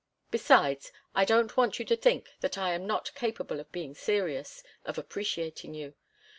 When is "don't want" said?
1.25-1.77